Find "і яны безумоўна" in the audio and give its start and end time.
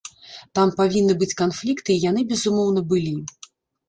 1.97-2.83